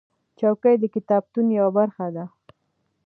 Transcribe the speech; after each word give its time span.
چوکۍ 0.39 0.75
د 0.79 0.83
کتابتون 0.95 1.45
یوه 1.57 1.71
برخه 1.77 2.07
ده. 2.15 2.25